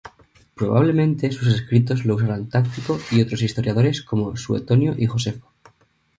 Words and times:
Probablemente 0.55 1.31
sus 1.31 1.47
escritos 1.49 2.05
los 2.05 2.17
usaran 2.17 2.49
Tácito 2.49 2.97
y 3.11 3.21
otros 3.21 3.43
historiadores 3.43 4.01
como 4.01 4.35
Suetonio 4.35 4.95
y 4.97 5.05
Josefo. 5.05 5.51